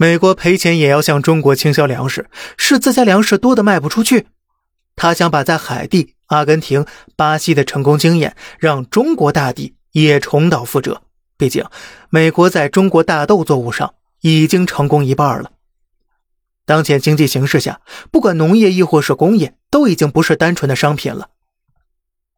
[0.00, 4.28] 美国赔钱也要向中国倾销粮食，是自家粮食多的卖不出去。
[4.94, 11.02] 他想把在海地、阿根廷、巴西的成功经验，让中国大地也重蹈覆辙。
[11.36, 11.64] 毕竟，
[12.10, 15.50] 美国在中国大豆作物上已经成功一半了。
[16.64, 17.80] 当前经济形势下，
[18.12, 21.30] 不管农业亦或是工业，都已经不是单纯的商品了。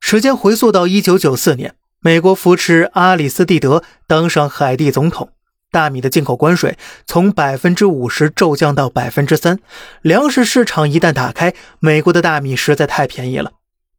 [0.00, 5.32] 时间回溯到一九九四年，美国扶持阿里斯蒂德当上海地总统，
[5.70, 6.76] 大米的进口关税
[7.06, 9.58] 从百分之五十骤降到百分之三。
[10.02, 13.52] 粮食市场一旦打开，美国的大米实在太便宜了。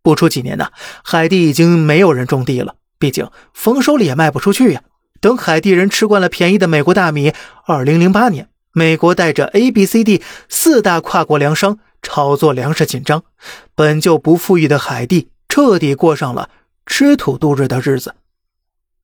[0.04, 0.72] 不出几年呢，
[1.04, 4.82] 海地已经没有人种地了，毕竟丰收了也卖不出去呀。
[5.20, 7.34] 等海地人吃惯了便宜的美国大米，
[7.66, 13.24] 二零零八年，美国带着 A、B、C、D 四大跨国粮商炒作粮食紧张，
[13.76, 15.30] 本就不富裕的海地。
[15.48, 16.50] 彻底过上了
[16.86, 18.16] 吃土度日的日子。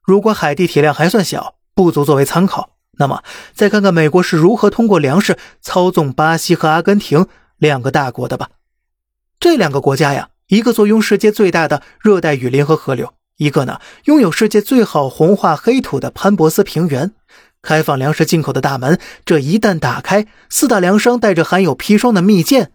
[0.01, 3.23] 如果海地体量还算小，不足作为参考，那么
[3.53, 7.27] 再看看美国是如何通过粮食操纵巴西和阿根廷
[7.57, 8.49] 两个大国的吧。
[9.39, 17.13] 这两个国家呀，一个坐拥世界最大的热带雨林和河流，一个呢拥有世界最好红化黑土的潘博斯平原。
[17.61, 22.71] 开放粮食进口的大门，这一旦打开，四大粮商带着含有砒霜的蜜饯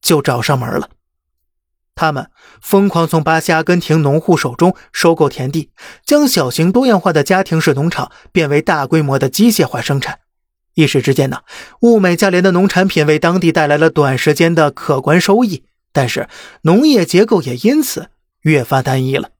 [0.00, 0.88] 就找上门了。
[1.96, 2.30] 他们
[2.60, 5.70] 疯狂从巴西、阿根廷农户手中收购田地，
[6.04, 10.20] 将小型多样化的家庭式农场变为大规模的机械化生产。
[10.74, 11.40] 一时之间呢，
[11.80, 16.28] 物美价廉的农产品为当地带来了短时间的可观收益，但是
[16.62, 18.10] 农业结构也因此
[18.42, 19.30] 越发单一了。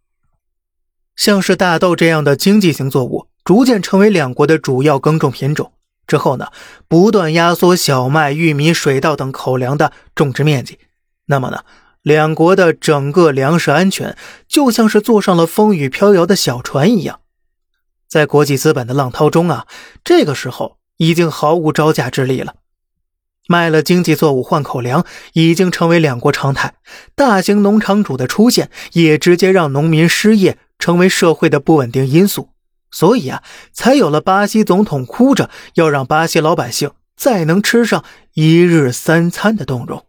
[1.14, 5.72] 像是大豆这样的经济型作物，逐渐成为两国的主要耕种品种。
[6.06, 6.48] 之后呢，
[6.88, 10.78] 不断压缩小麦、玉米、水稻等口粮的种植面积。
[11.26, 11.60] 那么呢？
[12.06, 17.18] 两国的整个粮食安全就像是坐上了风雨飘摇的小船一样，
[18.06, 19.66] 在国际资本的浪涛中啊，
[20.04, 22.54] 这个时候已经毫无招架之力了。
[23.48, 26.74] 卖了经济作物换口粮已经成为两国常态，
[27.16, 32.50] 大型农场主的出现也直接让农民失业成为社会的不稳定因素，
[32.92, 33.42] 所以啊，
[33.72, 40.06] 才有了巴西总统哭着要让巴西老百姓再能吃上一日三餐的动容。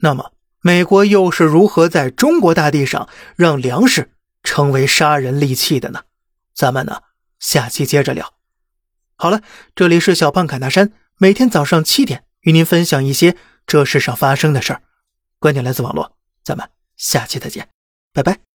[0.00, 0.32] 那么。
[0.66, 4.10] 美国又是如何在中国大地上让粮食
[4.42, 6.00] 成为杀人利器的呢？
[6.56, 7.02] 咱们呢，
[7.38, 8.34] 下期接着聊。
[9.14, 9.42] 好了，
[9.76, 14.82] 这里是小胖侃大山，每天早上七点与您分享一些这世上发生的事儿。
[15.38, 17.68] 观点来自网络，咱们下期再见，
[18.12, 18.55] 拜拜。